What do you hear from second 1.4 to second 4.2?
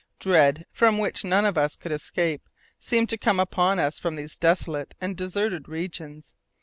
of us could escape, seemed to come upon us from